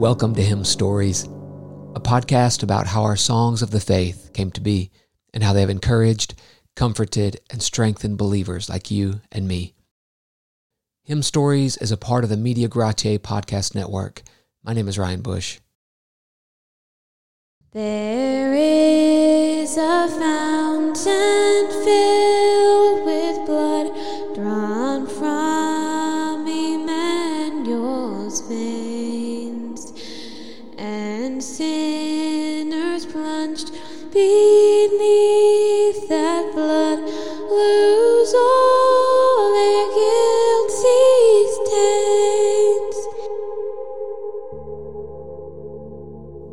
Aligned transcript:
Welcome 0.00 0.34
to 0.36 0.42
Hymn 0.42 0.64
Stories, 0.64 1.24
a 1.24 2.00
podcast 2.00 2.62
about 2.62 2.86
how 2.86 3.02
our 3.02 3.16
songs 3.16 3.60
of 3.60 3.70
the 3.70 3.80
faith 3.80 4.30
came 4.32 4.50
to 4.52 4.60
be 4.62 4.90
and 5.34 5.44
how 5.44 5.52
they 5.52 5.60
have 5.60 5.68
encouraged, 5.68 6.40
comforted, 6.74 7.38
and 7.50 7.62
strengthened 7.62 8.16
believers 8.16 8.70
like 8.70 8.90
you 8.90 9.20
and 9.30 9.46
me. 9.46 9.74
Hymn 11.04 11.22
Stories 11.22 11.76
is 11.76 11.92
a 11.92 11.98
part 11.98 12.24
of 12.24 12.30
the 12.30 12.38
Media 12.38 12.66
Gratiae 12.66 13.18
podcast 13.18 13.74
network. 13.74 14.22
My 14.64 14.72
name 14.72 14.88
is 14.88 14.98
Ryan 14.98 15.20
Bush. 15.20 15.60
There 17.72 18.54
is 18.54 19.76
a 19.76 20.08
fountain 20.08 21.68
filled 21.84 23.04
with 23.04 23.44
blood 23.44 23.92
drawn 24.34 25.06
from 25.06 26.48
Emmanuel's 26.48 28.40
veins, 28.48 28.99
sinners 31.42 33.06
plunged 33.06 33.72
beneath 34.12 36.08
that 36.08 36.52
blood 36.52 36.98
lose 36.98 38.34
all 38.34 39.52
their 39.52 39.86
guilty 39.94 41.46
stains. 41.56 42.96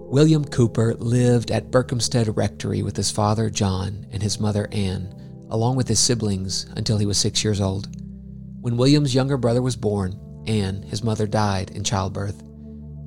William 0.10 0.46
Cowper 0.46 0.96
lived 1.00 1.52
at 1.52 1.70
Berkhamsted 1.70 2.36
Rectory 2.38 2.82
with 2.82 2.96
his 2.96 3.12
father 3.12 3.50
John 3.50 4.08
and 4.12 4.24
his 4.24 4.40
mother 4.40 4.70
Anne, 4.72 5.14
along 5.50 5.76
with 5.76 5.88
his 5.88 6.00
siblings, 6.00 6.66
until 6.76 6.98
he 6.98 7.06
was 7.06 7.18
six 7.18 7.44
years 7.44 7.60
old. 7.60 7.90
When 8.62 8.78
William's 8.78 9.14
younger 9.14 9.38
brother 9.38 9.62
was 9.62 9.76
born, 9.76 10.20
Anne, 10.48 10.82
his 10.84 11.04
mother, 11.04 11.28
died 11.28 11.72
in 11.72 11.84
childbirth. 11.84 12.42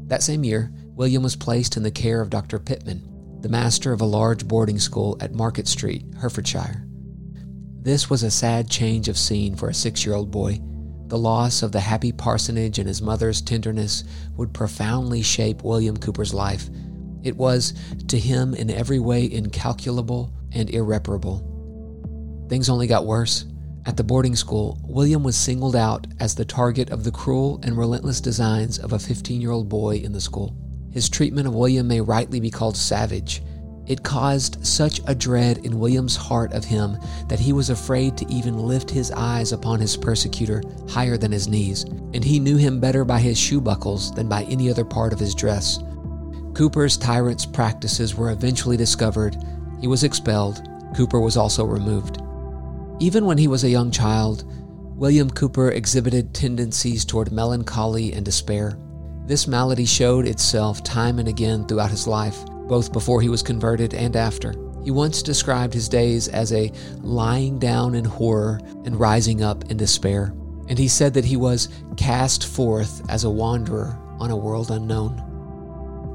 That 0.08 0.22
same 0.22 0.44
year, 0.44 0.72
William 1.00 1.22
was 1.22 1.34
placed 1.34 1.78
in 1.78 1.82
the 1.82 1.90
care 1.90 2.20
of 2.20 2.28
Dr. 2.28 2.58
Pitman, 2.58 3.40
the 3.40 3.48
master 3.48 3.94
of 3.94 4.02
a 4.02 4.04
large 4.04 4.46
boarding 4.46 4.78
school 4.78 5.16
at 5.18 5.32
Market 5.32 5.66
Street, 5.66 6.04
Herefordshire. 6.20 6.84
This 7.80 8.10
was 8.10 8.22
a 8.22 8.30
sad 8.30 8.68
change 8.68 9.08
of 9.08 9.16
scene 9.16 9.56
for 9.56 9.70
a 9.70 9.74
six 9.74 10.04
year 10.04 10.14
old 10.14 10.30
boy. 10.30 10.60
The 11.06 11.16
loss 11.16 11.62
of 11.62 11.72
the 11.72 11.80
happy 11.80 12.12
parsonage 12.12 12.78
and 12.78 12.86
his 12.86 13.00
mother's 13.00 13.40
tenderness 13.40 14.04
would 14.36 14.52
profoundly 14.52 15.22
shape 15.22 15.62
William 15.62 15.96
Cowper's 15.96 16.34
life. 16.34 16.68
It 17.22 17.34
was, 17.34 17.72
to 18.08 18.18
him, 18.18 18.52
in 18.52 18.68
every 18.68 18.98
way 18.98 19.24
incalculable 19.32 20.34
and 20.52 20.68
irreparable. 20.68 22.46
Things 22.50 22.68
only 22.68 22.86
got 22.86 23.06
worse. 23.06 23.46
At 23.86 23.96
the 23.96 24.04
boarding 24.04 24.36
school, 24.36 24.78
William 24.84 25.24
was 25.24 25.34
singled 25.34 25.76
out 25.76 26.06
as 26.20 26.34
the 26.34 26.44
target 26.44 26.90
of 26.90 27.04
the 27.04 27.10
cruel 27.10 27.58
and 27.62 27.78
relentless 27.78 28.20
designs 28.20 28.78
of 28.78 28.92
a 28.92 28.98
15 28.98 29.40
year 29.40 29.50
old 29.50 29.70
boy 29.70 29.96
in 29.96 30.12
the 30.12 30.20
school. 30.20 30.54
His 30.92 31.08
treatment 31.08 31.46
of 31.46 31.54
William 31.54 31.86
may 31.86 32.00
rightly 32.00 32.40
be 32.40 32.50
called 32.50 32.76
savage. 32.76 33.42
It 33.86 34.02
caused 34.02 34.64
such 34.64 35.00
a 35.06 35.14
dread 35.14 35.58
in 35.64 35.80
William's 35.80 36.14
heart 36.14 36.52
of 36.52 36.64
him 36.64 36.96
that 37.28 37.40
he 37.40 37.52
was 37.52 37.70
afraid 37.70 38.16
to 38.16 38.32
even 38.32 38.58
lift 38.58 38.90
his 38.90 39.10
eyes 39.10 39.52
upon 39.52 39.80
his 39.80 39.96
persecutor 39.96 40.62
higher 40.88 41.16
than 41.16 41.32
his 41.32 41.48
knees, 41.48 41.84
and 42.14 42.22
he 42.22 42.38
knew 42.38 42.56
him 42.56 42.78
better 42.78 43.04
by 43.04 43.18
his 43.18 43.38
shoe 43.38 43.60
buckles 43.60 44.12
than 44.14 44.28
by 44.28 44.44
any 44.44 44.70
other 44.70 44.84
part 44.84 45.12
of 45.12 45.18
his 45.18 45.34
dress. 45.34 45.78
Cowper's 46.54 46.96
tyrant's 46.96 47.46
practices 47.46 48.14
were 48.14 48.30
eventually 48.30 48.76
discovered. 48.76 49.36
He 49.80 49.86
was 49.86 50.04
expelled. 50.04 50.62
Cowper 50.94 51.20
was 51.20 51.36
also 51.36 51.64
removed. 51.64 52.18
Even 53.00 53.24
when 53.24 53.38
he 53.38 53.48
was 53.48 53.64
a 53.64 53.70
young 53.70 53.90
child, 53.90 54.44
William 54.96 55.30
Cowper 55.30 55.70
exhibited 55.70 56.34
tendencies 56.34 57.04
toward 57.04 57.32
melancholy 57.32 58.12
and 58.12 58.24
despair. 58.24 58.76
This 59.30 59.46
malady 59.46 59.84
showed 59.84 60.26
itself 60.26 60.82
time 60.82 61.20
and 61.20 61.28
again 61.28 61.64
throughout 61.64 61.92
his 61.92 62.08
life, 62.08 62.44
both 62.66 62.92
before 62.92 63.22
he 63.22 63.28
was 63.28 63.44
converted 63.44 63.94
and 63.94 64.16
after. 64.16 64.52
He 64.82 64.90
once 64.90 65.22
described 65.22 65.72
his 65.72 65.88
days 65.88 66.26
as 66.26 66.52
a 66.52 66.72
lying 66.96 67.60
down 67.60 67.94
in 67.94 68.04
horror 68.04 68.58
and 68.84 68.98
rising 68.98 69.40
up 69.40 69.70
in 69.70 69.76
despair, 69.76 70.34
and 70.66 70.76
he 70.76 70.88
said 70.88 71.14
that 71.14 71.24
he 71.24 71.36
was 71.36 71.68
cast 71.96 72.44
forth 72.44 73.08
as 73.08 73.22
a 73.22 73.30
wanderer 73.30 73.96
on 74.18 74.32
a 74.32 74.36
world 74.36 74.72
unknown. 74.72 75.18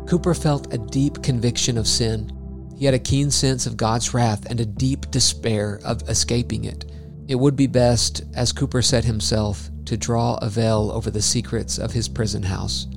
Cowper 0.09 0.33
felt 0.33 0.73
a 0.73 0.77
deep 0.77 1.23
conviction 1.23 1.77
of 1.77 1.87
sin. 1.87 2.29
He 2.77 2.83
had 2.83 2.95
a 2.95 2.99
keen 2.99 3.31
sense 3.31 3.65
of 3.65 3.77
God's 3.77 4.13
wrath 4.13 4.45
and 4.49 4.59
a 4.59 4.65
deep 4.65 5.09
despair 5.09 5.79
of 5.85 6.01
escaping 6.09 6.65
it. 6.65 6.83
It 7.29 7.35
would 7.35 7.55
be 7.55 7.67
best, 7.67 8.25
as 8.33 8.51
Cowper 8.51 8.81
said 8.81 9.05
himself, 9.05 9.69
to 9.85 9.95
draw 9.95 10.35
a 10.41 10.49
veil 10.49 10.91
over 10.91 11.09
the 11.09 11.21
secrets 11.21 11.77
of 11.77 11.93
his 11.93 12.09
prison 12.09 12.43
house. 12.43 12.87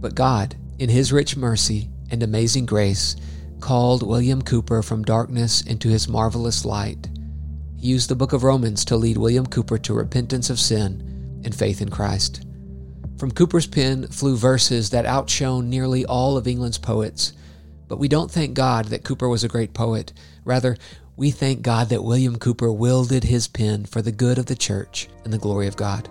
But 0.00 0.14
God, 0.14 0.56
in 0.78 0.88
his 0.88 1.12
rich 1.12 1.36
mercy 1.36 1.90
and 2.10 2.22
amazing 2.22 2.66
grace, 2.66 3.16
called 3.60 4.02
William 4.02 4.42
Cowper 4.42 4.82
from 4.82 5.04
darkness 5.04 5.60
into 5.62 5.88
his 5.88 6.08
marvelous 6.08 6.64
light. 6.64 7.08
He 7.76 7.88
used 7.88 8.08
the 8.08 8.16
book 8.16 8.32
of 8.32 8.42
Romans 8.42 8.84
to 8.86 8.96
lead 8.96 9.16
William 9.16 9.46
Cowper 9.46 9.78
to 9.78 9.94
repentance 9.94 10.50
of 10.50 10.58
sin 10.58 11.40
and 11.44 11.54
faith 11.54 11.80
in 11.80 11.90
Christ. 11.90 12.44
From 13.18 13.30
Cowper's 13.30 13.66
pen 13.66 14.06
flew 14.06 14.36
verses 14.36 14.90
that 14.90 15.04
outshone 15.04 15.68
nearly 15.68 16.06
all 16.06 16.38
of 16.38 16.48
England's 16.48 16.78
poets. 16.78 17.34
But 17.86 17.98
we 17.98 18.08
don't 18.08 18.30
thank 18.30 18.54
God 18.54 18.86
that 18.86 19.04
Cowper 19.04 19.28
was 19.28 19.44
a 19.44 19.48
great 19.48 19.74
poet. 19.74 20.12
Rather, 20.44 20.76
we 21.16 21.30
thank 21.30 21.60
God 21.60 21.90
that 21.90 22.02
William 22.02 22.38
Cowper 22.38 22.72
wielded 22.72 23.24
his 23.24 23.46
pen 23.46 23.84
for 23.84 24.00
the 24.00 24.12
good 24.12 24.38
of 24.38 24.46
the 24.46 24.56
church 24.56 25.08
and 25.24 25.32
the 25.32 25.38
glory 25.38 25.66
of 25.66 25.76
God. 25.76 26.08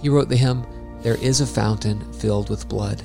He 0.00 0.08
wrote 0.08 0.30
the 0.30 0.36
hymn, 0.36 0.64
There 1.06 1.22
is 1.22 1.40
a 1.40 1.46
Fountain 1.46 2.00
Filled 2.14 2.50
with 2.50 2.68
Blood. 2.68 3.00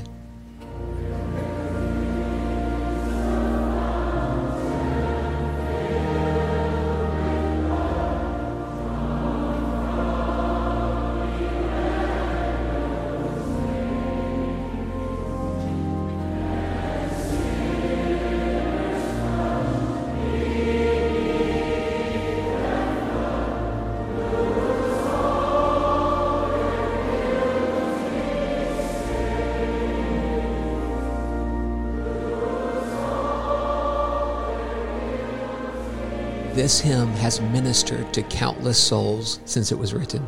This 36.54 36.82
hymn 36.82 37.14
has 37.14 37.40
ministered 37.40 38.14
to 38.14 38.24
countless 38.24 38.78
souls 38.78 39.40
since 39.46 39.72
it 39.72 39.78
was 39.80 39.94
written. 39.94 40.28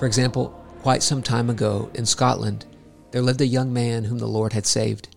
For 0.00 0.04
example, 0.04 0.48
quite 0.82 1.04
some 1.04 1.22
time 1.22 1.48
ago 1.48 1.92
in 1.94 2.06
Scotland, 2.06 2.66
there 3.12 3.22
lived 3.22 3.40
a 3.40 3.46
young 3.46 3.72
man 3.72 4.02
whom 4.02 4.18
the 4.18 4.26
Lord 4.26 4.52
had 4.52 4.66
saved. 4.66 5.14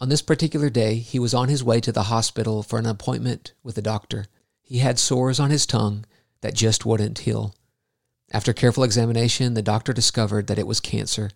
On 0.00 0.08
this 0.08 0.20
particular 0.20 0.68
day, 0.68 0.96
he 0.96 1.20
was 1.20 1.32
on 1.32 1.48
his 1.48 1.62
way 1.62 1.80
to 1.80 1.92
the 1.92 2.04
hospital 2.04 2.64
for 2.64 2.76
an 2.76 2.86
appointment 2.86 3.52
with 3.62 3.78
a 3.78 3.82
doctor. 3.82 4.26
He 4.60 4.78
had 4.78 4.98
sores 4.98 5.38
on 5.38 5.50
his 5.50 5.64
tongue 5.64 6.04
that 6.40 6.54
just 6.54 6.84
wouldn't 6.84 7.20
heal. 7.20 7.54
After 8.32 8.52
careful 8.52 8.82
examination, 8.82 9.54
the 9.54 9.62
doctor 9.62 9.92
discovered 9.92 10.48
that 10.48 10.58
it 10.58 10.66
was 10.66 10.80
cancer. 10.80 11.30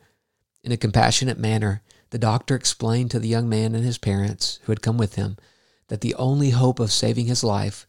In 0.65 0.72
a 0.72 0.77
compassionate 0.77 1.39
manner, 1.39 1.83
the 2.10 2.19
doctor 2.19 2.56
explained 2.56 3.12
to 3.12 3.21
the 3.21 3.28
young 3.28 3.49
man 3.49 3.77
and 3.77 3.84
his 3.84 3.99
parents, 3.99 4.59
who 4.65 4.72
had 4.72 4.83
come 4.83 4.98
with 4.98 5.15
him, 5.15 5.36
that 5.88 6.00
the 6.00 6.14
only 6.14 6.50
hope 6.50 6.80
of 6.80 6.92
saving 6.92 7.26
his 7.26 7.42
life 7.42 7.86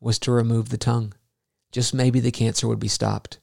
was 0.00 0.18
to 0.20 0.32
remove 0.32 0.68
the 0.68 0.78
tongue. 0.78 1.12
Just 1.72 1.94
maybe 1.94 2.20
the 2.20 2.30
cancer 2.30 2.66
would 2.66 2.80
be 2.80 2.88
stopped. 2.88 3.38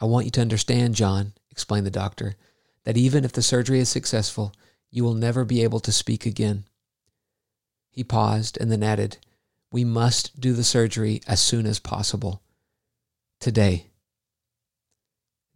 I 0.00 0.06
want 0.06 0.24
you 0.24 0.30
to 0.32 0.40
understand, 0.40 0.94
John, 0.94 1.34
explained 1.50 1.86
the 1.86 1.90
doctor, 1.90 2.36
that 2.84 2.96
even 2.96 3.24
if 3.24 3.32
the 3.32 3.42
surgery 3.42 3.80
is 3.80 3.88
successful, 3.88 4.52
you 4.90 5.04
will 5.04 5.14
never 5.14 5.44
be 5.44 5.62
able 5.62 5.80
to 5.80 5.92
speak 5.92 6.26
again. 6.26 6.64
He 7.90 8.04
paused 8.04 8.58
and 8.60 8.70
then 8.70 8.82
added, 8.82 9.18
We 9.72 9.84
must 9.84 10.40
do 10.40 10.52
the 10.52 10.64
surgery 10.64 11.20
as 11.26 11.40
soon 11.40 11.66
as 11.66 11.78
possible. 11.78 12.42
Today. 13.40 13.86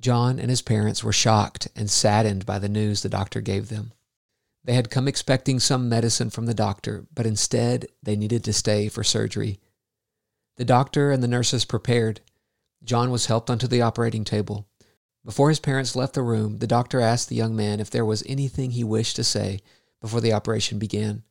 John 0.00 0.38
and 0.38 0.48
his 0.48 0.62
parents 0.62 1.04
were 1.04 1.12
shocked 1.12 1.68
and 1.76 1.90
saddened 1.90 2.46
by 2.46 2.58
the 2.58 2.68
news 2.68 3.02
the 3.02 3.08
doctor 3.08 3.40
gave 3.40 3.68
them. 3.68 3.92
They 4.64 4.74
had 4.74 4.90
come 4.90 5.08
expecting 5.08 5.58
some 5.58 5.88
medicine 5.88 6.30
from 6.30 6.46
the 6.46 6.54
doctor, 6.54 7.06
but 7.14 7.26
instead 7.26 7.86
they 8.02 8.16
needed 8.16 8.44
to 8.44 8.52
stay 8.52 8.88
for 8.88 9.02
surgery. 9.02 9.60
The 10.56 10.64
doctor 10.64 11.10
and 11.10 11.22
the 11.22 11.28
nurses 11.28 11.64
prepared. 11.64 12.20
John 12.84 13.10
was 13.10 13.26
helped 13.26 13.48
onto 13.48 13.66
the 13.66 13.82
operating 13.82 14.24
table. 14.24 14.68
Before 15.24 15.48
his 15.48 15.60
parents 15.60 15.96
left 15.96 16.14
the 16.14 16.22
room, 16.22 16.58
the 16.58 16.66
doctor 16.66 17.00
asked 17.00 17.28
the 17.28 17.36
young 17.36 17.56
man 17.56 17.80
if 17.80 17.90
there 17.90 18.04
was 18.04 18.22
anything 18.26 18.72
he 18.72 18.84
wished 18.84 19.16
to 19.16 19.24
say 19.24 19.60
before 20.00 20.20
the 20.20 20.32
operation 20.32 20.78
began. 20.78 21.24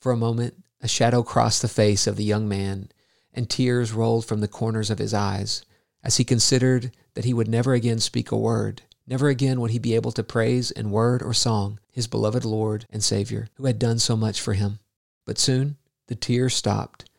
For 0.00 0.12
a 0.12 0.16
moment, 0.16 0.62
a 0.80 0.88
shadow 0.88 1.22
crossed 1.22 1.62
the 1.62 1.68
face 1.68 2.06
of 2.06 2.16
the 2.16 2.24
young 2.24 2.48
man, 2.48 2.90
and 3.32 3.48
tears 3.48 3.92
rolled 3.92 4.26
from 4.26 4.40
the 4.40 4.48
corners 4.48 4.90
of 4.90 4.98
his 4.98 5.14
eyes 5.14 5.62
as 6.02 6.16
he 6.16 6.24
considered 6.24 6.92
that 7.14 7.24
he 7.24 7.34
would 7.34 7.48
never 7.48 7.74
again 7.74 8.00
speak 8.00 8.30
a 8.30 8.36
word 8.36 8.82
Never 9.06 9.28
again 9.28 9.60
would 9.60 9.72
he 9.72 9.78
be 9.78 9.94
able 9.94 10.12
to 10.12 10.22
praise 10.22 10.70
in 10.70 10.90
word 10.90 11.22
or 11.22 11.34
song 11.34 11.80
his 11.90 12.06
beloved 12.06 12.44
Lord 12.44 12.86
and 12.90 13.02
Savior, 13.02 13.48
who 13.54 13.66
had 13.66 13.78
done 13.78 13.98
so 13.98 14.16
much 14.16 14.40
for 14.40 14.54
him. 14.54 14.78
But 15.26 15.38
soon 15.38 15.76
the 16.06 16.14
tears 16.14 16.54
stopped, 16.54 17.10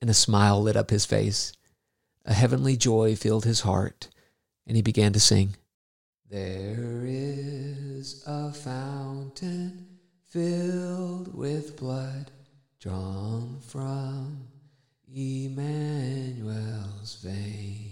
and 0.00 0.10
a 0.10 0.14
smile 0.14 0.62
lit 0.62 0.76
up 0.76 0.90
his 0.90 1.06
face. 1.06 1.52
A 2.24 2.34
heavenly 2.34 2.76
joy 2.76 3.16
filled 3.16 3.44
his 3.44 3.60
heart, 3.60 4.08
and 4.66 4.76
he 4.76 4.82
began 4.82 5.12
to 5.14 5.20
sing. 5.20 5.56
There 6.28 7.02
is 7.04 8.22
a 8.26 8.52
fountain 8.52 9.86
filled 10.28 11.34
with 11.34 11.76
blood 11.76 12.30
drawn 12.78 13.58
from 13.60 14.46
Emmanuel's 15.12 17.16
veins, 17.22 17.89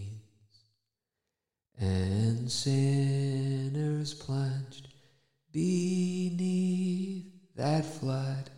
and 1.81 2.51
sinners 2.51 4.15
plunged 4.15 4.89
beneath 5.53 7.27
that 7.55 7.85
flood 7.85 8.51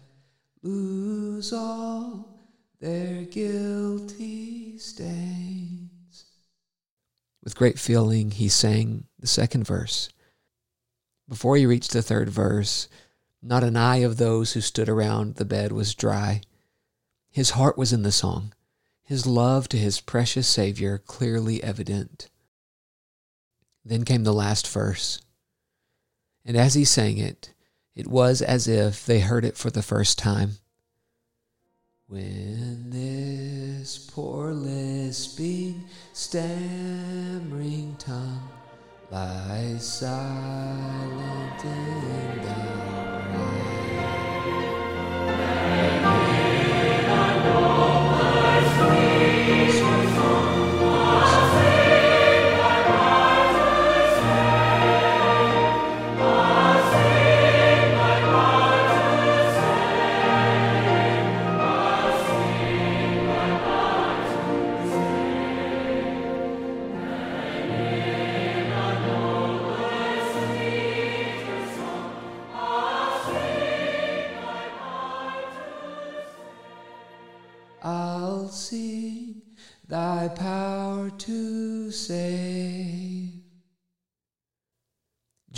lose 0.63 1.53
all 1.53 2.39
their 2.81 3.25
guilty 3.25 4.79
stains. 4.79 6.25
With 7.43 7.57
great 7.57 7.79
feeling, 7.79 8.31
he 8.31 8.49
sang 8.49 9.05
the 9.19 9.27
second 9.27 9.65
verse. 9.67 10.09
Before 11.29 11.57
he 11.57 11.67
reached 11.67 11.93
the 11.93 12.03
third 12.03 12.29
verse, 12.29 12.89
not 13.43 13.65
an 13.65 13.77
eye 13.77 13.99
of 13.99 14.17
those 14.17 14.53
who 14.53 14.61
stood 14.61 14.89
around 14.89 15.37
the 15.37 15.45
bed 15.45 15.73
was 15.73 15.95
dry. 15.95 16.43
His 17.31 17.51
heart 17.51 17.79
was 17.79 17.93
in 17.93 18.03
the 18.03 18.13
song, 18.13 18.53
his 19.03 19.27
love 19.27 19.69
to 19.69 19.79
his 19.79 20.01
precious 20.01 20.49
Savior 20.49 20.99
clearly 20.99 21.63
evident. 21.63 22.29
Then 23.85 24.05
came 24.05 24.25
the 24.25 24.33
last 24.33 24.69
verse. 24.69 25.21
And 26.45 26.57
as 26.57 26.75
he 26.75 26.85
sang 26.85 27.19
it, 27.19 27.53
it 27.95 28.07
was 28.07 28.43
as 28.43 28.69
if 28.69 29.05
they 29.07 29.21
heard 29.21 29.45
it 29.45 29.57
for 29.57 29.71
the 29.71 29.83
first 29.83 30.19
time. 30.19 30.59
When 32.07 32.91
this 32.91 33.99
poor 33.99 34.53
lisping, 34.53 35.85
stammering 36.13 37.95
tongue 37.99 38.49
lies 39.11 39.87
silent 39.87 41.65
in 41.65 42.43
the 42.43 42.81
I'll 45.73 46.00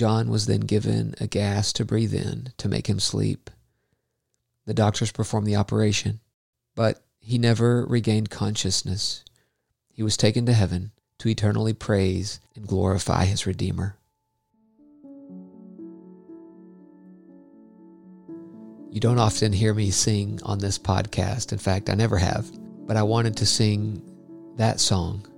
John 0.02 0.30
was 0.30 0.46
then 0.46 0.62
given 0.62 1.14
a 1.20 1.28
gas 1.28 1.72
to 1.74 1.84
breathe 1.84 2.12
in 2.12 2.52
to 2.56 2.68
make 2.68 2.88
him 2.88 2.98
sleep. 2.98 3.48
The 4.66 4.74
doctors 4.74 5.12
performed 5.12 5.46
the 5.46 5.54
operation, 5.54 6.18
but 6.74 7.04
he 7.20 7.38
never 7.38 7.86
regained 7.86 8.28
consciousness. 8.28 9.24
He 9.92 10.02
was 10.02 10.16
taken 10.16 10.44
to 10.46 10.54
heaven 10.54 10.90
to 11.20 11.28
eternally 11.28 11.72
praise 11.72 12.40
and 12.56 12.66
glorify 12.66 13.26
his 13.26 13.46
Redeemer. 13.46 13.96
You 18.90 18.98
don't 18.98 19.20
often 19.20 19.52
hear 19.52 19.72
me 19.72 19.92
sing 19.92 20.40
on 20.42 20.58
this 20.58 20.80
podcast. 20.80 21.52
In 21.52 21.58
fact, 21.58 21.88
I 21.88 21.94
never 21.94 22.18
have. 22.18 22.50
But 22.88 22.96
I 22.96 23.04
wanted 23.04 23.36
to 23.36 23.46
sing 23.46 24.02
that 24.56 24.80
song 24.80 25.31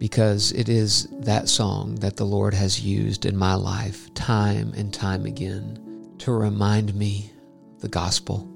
because 0.00 0.50
it 0.52 0.70
is 0.70 1.08
that 1.20 1.46
song 1.46 1.94
that 1.96 2.16
the 2.16 2.24
Lord 2.24 2.54
has 2.54 2.80
used 2.80 3.26
in 3.26 3.36
my 3.36 3.54
life 3.54 4.12
time 4.14 4.72
and 4.74 4.92
time 4.92 5.26
again 5.26 6.14
to 6.16 6.32
remind 6.32 6.94
me 6.94 7.30
of 7.74 7.82
the 7.82 7.88
gospel. 7.88 8.48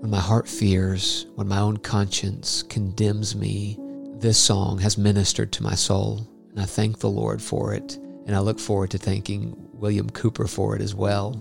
When 0.00 0.10
my 0.10 0.18
heart 0.18 0.48
fears, 0.48 1.26
when 1.36 1.46
my 1.46 1.60
own 1.60 1.76
conscience 1.76 2.64
condemns 2.64 3.36
me, 3.36 3.78
this 4.16 4.38
song 4.38 4.78
has 4.80 4.98
ministered 4.98 5.52
to 5.52 5.62
my 5.62 5.76
soul. 5.76 6.28
And 6.50 6.60
I 6.60 6.64
thank 6.64 6.98
the 6.98 7.08
Lord 7.08 7.40
for 7.40 7.72
it. 7.72 7.94
And 8.26 8.34
I 8.34 8.40
look 8.40 8.58
forward 8.58 8.90
to 8.90 8.98
thanking 8.98 9.54
William 9.72 10.10
Cowper 10.10 10.48
for 10.48 10.74
it 10.74 10.82
as 10.82 10.96
well. 10.96 11.40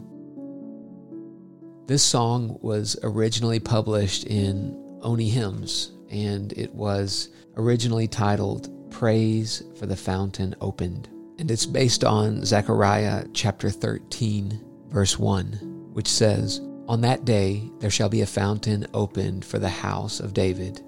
This 1.88 2.04
song 2.04 2.60
was 2.62 2.96
originally 3.02 3.60
published 3.60 4.26
in 4.26 5.00
Olney 5.02 5.30
Hymns, 5.30 5.94
and 6.12 6.54
it 6.54 6.74
was 6.76 7.30
originally 7.58 8.08
titled 8.08 8.70
Praise 9.00 9.62
for 9.78 9.88
the 9.88 9.98
Fountain 9.98 10.56
Opened. 10.62 11.10
And 11.38 11.52
it's 11.52 11.66
based 11.66 12.06
on 12.06 12.46
Zechariah 12.46 13.26
chapter 13.34 13.70
13, 13.70 14.64
verse 14.88 15.20
1, 15.20 15.90
which 15.92 16.08
says, 16.08 16.62
On 16.88 17.02
that 17.02 17.26
day 17.26 17.70
there 17.80 17.90
shall 17.90 18.08
be 18.08 18.22
a 18.22 18.26
fountain 18.26 18.88
opened 18.94 19.44
for 19.44 19.60
the 19.60 19.68
house 19.68 20.22
of 20.22 20.34
David 20.34 20.80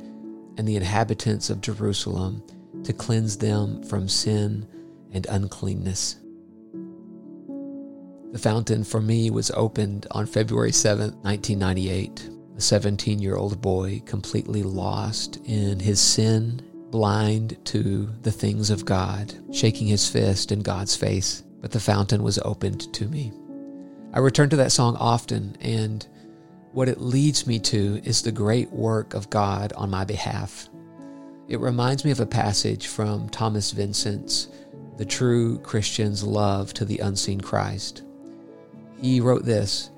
and 0.58 0.66
the 0.66 0.78
inhabitants 0.78 1.50
of 1.50 1.60
Jerusalem 1.60 2.42
to 2.86 2.94
cleanse 2.94 3.36
them 3.36 3.84
from 3.84 4.08
sin 4.08 4.66
and 5.12 5.26
uncleanness. 5.26 6.16
The 8.32 8.40
fountain 8.40 8.86
for 8.86 9.02
me 9.02 9.32
was 9.32 9.52
opened 9.52 10.08
on 10.12 10.28
February 10.28 10.72
7, 10.72 11.12
1998. 11.24 12.30
A 12.56 12.62
17 12.62 13.20
year 13.20 13.36
old 13.36 13.62
boy, 13.62 14.02
completely 14.06 14.64
lost 14.64 15.42
in 15.44 15.82
his 15.82 16.00
sin, 16.00 16.62
blind 16.92 17.58
to 17.66 18.10
the 18.22 18.32
things 18.32 18.70
of 18.70 18.86
God, 18.86 19.34
shaking 19.54 19.88
his 19.88 20.10
fist 20.10 20.52
in 20.52 20.62
God's 20.62 20.96
face. 20.96 21.44
But 21.60 21.72
the 21.72 21.80
fountain 21.80 22.24
was 22.24 22.40
opened 22.40 22.94
to 22.94 23.08
me. 23.08 23.32
I 24.14 24.20
return 24.20 24.50
to 24.50 24.56
that 24.58 24.72
song 24.72 24.96
often, 24.98 25.58
and 25.60 26.08
what 26.72 26.88
it 26.88 27.02
leads 27.02 27.48
me 27.48 27.60
to 27.60 28.02
is 28.04 28.22
the 28.22 28.32
great 28.32 28.72
work 28.72 29.14
of 29.14 29.30
God 29.30 29.74
on 29.74 29.90
my 29.90 30.06
behalf. 30.06 30.70
It 31.48 31.60
reminds 31.60 32.06
me 32.06 32.12
of 32.12 32.20
a 32.20 32.26
passage 32.26 32.88
from 32.88 33.30
Thomas 33.30 33.72
Vincent's 33.72 34.50
The 34.98 35.06
True 35.06 35.60
Christian's 35.60 36.24
Love 36.24 36.74
to 36.76 36.86
the 36.86 37.00
Unseen 37.00 37.42
Christ. 37.42 38.04
He 39.02 39.22
wrote 39.22 39.46
this 39.46 39.90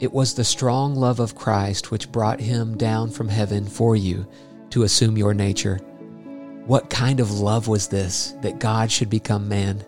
It 0.00 0.12
was 0.12 0.34
the 0.34 0.44
strong 0.44 0.94
love 0.94 1.20
of 1.20 1.34
Christ 1.34 1.90
which 1.90 2.12
brought 2.12 2.40
him 2.40 2.76
down 2.76 3.10
from 3.10 3.28
heaven 3.28 3.66
for 3.66 3.96
you 3.96 4.26
to 4.70 4.82
assume 4.82 5.16
your 5.16 5.34
nature. 5.34 5.78
What 6.66 6.88
kind 6.88 7.20
of 7.20 7.40
love 7.40 7.68
was 7.68 7.88
this 7.88 8.34
that 8.40 8.58
God 8.58 8.90
should 8.90 9.10
become 9.10 9.48
man? 9.48 9.84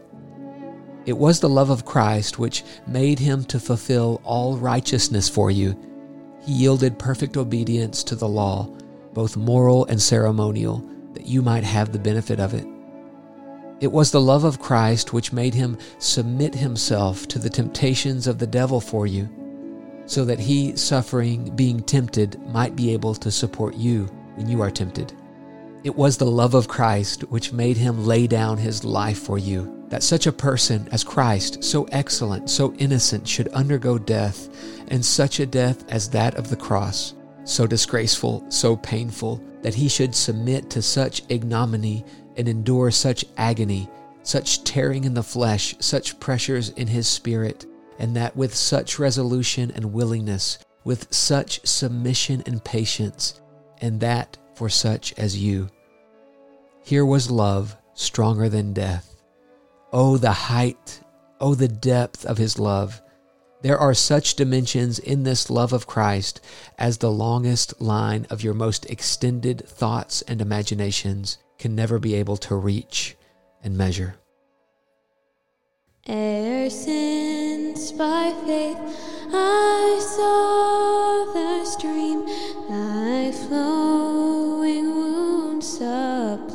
It 1.07 1.17
was 1.17 1.41
the 1.41 1.49
love 1.49 1.71
of 1.71 1.87
Christ 1.87 2.39
which 2.39 2.65
made 2.87 3.19
him 3.19 3.45
to 3.45 3.59
fulfill 3.59 4.21
all 4.25 4.59
righteousness 4.59 5.27
for 5.27 5.51
you. 5.51 5.75
He 6.43 6.53
yielded 6.53 6.99
perfect 6.99 7.39
obedience 7.39 8.03
to 8.05 8.15
the 8.15 8.29
law, 8.29 8.69
both 9.15 9.39
moral 9.39 9.87
and 9.87 10.03
ceremonial, 10.03 10.87
that 11.15 11.25
you 11.25 11.41
might 11.41 11.65
have 11.65 11.93
the 11.93 11.99
benefit 11.99 12.39
of 12.41 12.53
it. 12.53 12.67
It 13.81 13.91
was 13.91 14.11
the 14.11 14.21
love 14.21 14.45
of 14.45 14.61
Christ 14.61 15.15
which 15.15 15.33
made 15.33 15.55
him 15.55 15.79
submit 15.99 16.55
himself 16.55 17.27
to 17.29 17.39
the 17.39 17.49
temptations 17.49 18.27
of 18.27 18.39
the 18.39 18.47
devil 18.47 18.83
for 18.83 19.07
you, 19.07 19.31
so 20.05 20.27
that 20.27 20.41
he, 20.41 20.77
suffering, 20.77 21.57
being 21.57 21.81
tempted, 21.81 22.39
might 22.49 22.77
be 22.77 22.93
able 22.93 23.15
to 23.15 23.31
support 23.31 23.77
you 23.77 24.05
when 24.35 24.47
you 24.47 24.61
are 24.61 24.71
tempted. 24.71 25.15
It 25.87 25.95
was 25.95 26.17
the 26.17 26.25
love 26.25 26.55
of 26.55 26.67
Christ 26.67 27.21
which 27.29 27.53
made 27.53 27.77
him 27.77 28.07
lay 28.07 28.27
down 28.27 28.59
his 28.59 28.83
life 28.83 29.21
for 29.21 29.39
you, 29.39 29.85
that 29.89 30.03
such 30.03 30.27
a 30.27 30.33
person 30.33 30.89
as 30.91 31.05
Christ, 31.05 31.63
so 31.63 31.85
excellent, 31.93 32.51
so 32.51 32.75
innocent, 32.75 33.29
should 33.29 33.47
undergo 33.51 33.97
death, 33.97 34.49
and 34.89 35.05
such 35.05 35.39
a 35.39 35.47
death 35.47 35.89
as 35.89 36.11
that 36.11 36.35
of 36.35 36.51
the 36.51 36.57
cross, 36.57 37.15
so 37.45 37.69
disgraceful, 37.69 38.45
so 38.49 38.75
painful, 38.75 39.41
that 39.63 39.77
he 39.77 39.87
should 39.87 40.13
submit 40.13 40.71
to 40.71 40.83
such 40.83 41.23
ignominy 41.29 42.05
and 42.37 42.49
endure 42.49 42.91
such 42.91 43.25
agony, 43.37 43.89
such 44.25 44.65
tearing 44.65 45.05
in 45.05 45.15
the 45.15 45.23
flesh, 45.23 45.77
such 45.79 46.19
pressures 46.19 46.71
in 46.71 46.89
his 46.89 47.07
spirit, 47.07 47.65
and 48.01 48.17
that 48.17 48.35
with 48.37 48.53
such 48.57 48.99
resolution 48.99 49.71
and 49.77 49.93
willingness, 49.93 50.59
with 50.83 51.15
such 51.15 51.65
submission 51.65 52.43
and 52.45 52.65
patience, 52.65 53.41
and 53.81 54.01
that 54.01 54.37
for 54.57 54.69
such 54.69 55.17
as 55.17 55.39
you. 55.39 55.71
Here 56.87 57.05
was 57.05 57.33
love 57.33 57.77
stronger 57.95 58.49
than 58.49 58.73
death. 58.73 59.17
Oh, 59.93 60.19
the 60.19 60.31
height 60.31 61.01
Oh, 61.41 61.55
the 61.55 61.69
depth 61.69 62.25
of 62.25 62.39
his 62.39 62.59
love. 62.59 63.03
There 63.61 63.77
are 63.77 63.93
such 63.93 64.37
dimensions 64.37 64.99
in 64.99 65.25
this 65.25 65.51
love 65.51 65.73
of 65.73 65.87
Christ 65.87 66.41
as 66.79 66.99
the 66.99 67.11
longest 67.11 67.81
line 67.81 68.27
of 68.31 68.43
your 68.43 68.55
most 68.55 68.87
extended 68.87 69.67
thoughts 69.67 70.23
and 70.23 70.41
imaginations 70.41 71.39
can 71.59 71.75
never 71.75 71.99
be 71.99 72.15
able 72.15 72.37
to 72.39 72.55
reach 72.55 73.17
and 73.63 73.77
measure. 73.77 74.15
E'er 76.09 76.71
since 76.71 77.93
by 77.93 78.33
faith 78.47 78.79
I 79.33 79.99
saw 80.01 81.33
the 81.35 81.65
stream 81.65 82.25
thy 82.69 83.33
flowing 83.33 84.95
wounds 84.95 85.67
supply, 85.67 86.46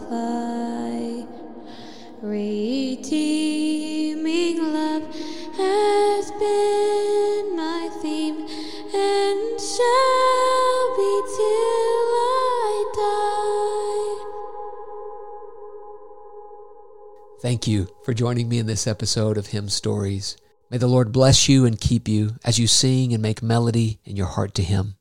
Thank 17.41 17.65
you 17.65 17.88
for 18.03 18.13
joining 18.13 18.48
me 18.50 18.60
in 18.60 18.67
this 18.67 18.86
episode 18.86 19.36
of 19.36 19.48
Hymn 19.48 19.67
Stories. 19.67 20.38
May 20.69 20.77
the 20.77 20.86
Lord 20.86 21.12
bless 21.12 21.50
you 21.50 21.65
and 21.65 21.81
keep 21.81 22.07
you 22.07 22.36
as 22.45 22.60
you 22.60 22.67
sing 22.67 23.13
and 23.13 23.21
make 23.21 23.41
melody 23.41 24.00
in 24.05 24.15
your 24.15 24.27
heart 24.27 24.53
to 24.55 24.63
Him. 24.63 24.93